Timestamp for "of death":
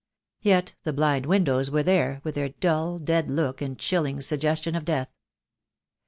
4.73-5.09